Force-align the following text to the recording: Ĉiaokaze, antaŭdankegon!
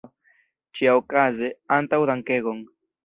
Ĉiaokaze, 0.79 1.49
antaŭdankegon! 1.77 2.65